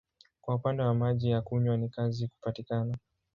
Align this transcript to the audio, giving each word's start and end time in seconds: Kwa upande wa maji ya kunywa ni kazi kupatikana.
Kwa 0.41 0.55
upande 0.55 0.83
wa 0.83 0.93
maji 0.93 1.29
ya 1.29 1.41
kunywa 1.41 1.77
ni 1.77 1.89
kazi 1.89 2.27
kupatikana. 2.27 2.97